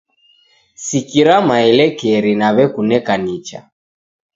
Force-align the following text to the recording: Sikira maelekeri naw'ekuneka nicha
Sikira 0.85 1.35
maelekeri 1.47 2.33
naw'ekuneka 2.41 3.13
nicha 3.23 3.59